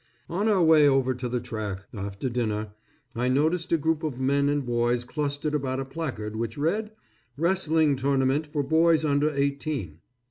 [0.27, 2.71] On our way over to the track, after dinner,
[3.15, 6.91] I noticed a group of men and boys clustered about a placard which read,
[7.37, 9.99] "Wrestling Tournament For Boys Under Eighteen."